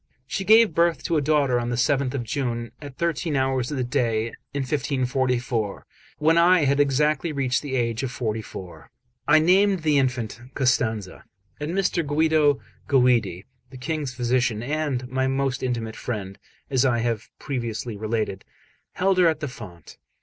[0.25, 3.77] She gave birth to a daughter on the 7th of June, at thirteen hours of
[3.77, 5.85] the day, in 1544,
[6.17, 8.89] when I had exactly reached the age of forty four.
[9.27, 11.25] I named the infant Costanza;
[11.59, 12.03] and Mr.
[12.03, 16.39] Guido Guidi, the King's physician, and my most intimate friend,
[16.71, 18.43] as I have previously related,
[18.93, 19.99] held her at the font.